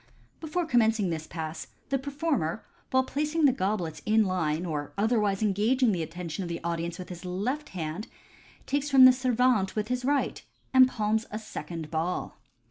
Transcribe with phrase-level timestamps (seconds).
[0.41, 5.91] —Before commencing this Pass, the performer, while placing the goblets in line, or otherwise engaging
[5.91, 8.07] the attention of the audience with his left hand,
[8.65, 10.41] takes from the servante with his right,
[10.73, 12.41] and palms, a second ball.